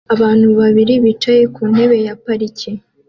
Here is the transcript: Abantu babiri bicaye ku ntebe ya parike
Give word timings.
Abantu 0.13 0.45
babiri 0.59 0.93
bicaye 1.03 1.43
ku 1.55 1.61
ntebe 1.71 1.97
ya 2.07 2.13
parike 2.23 2.71